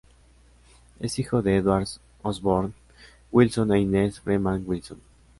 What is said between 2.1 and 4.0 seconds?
Osborne Wilson e